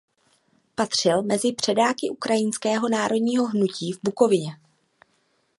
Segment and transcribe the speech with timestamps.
[0.75, 4.55] Patřil mezi předáky ukrajinského národního hnutí v Bukovině.